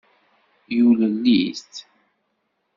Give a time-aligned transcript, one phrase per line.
[0.77, 1.73] Yulel-it.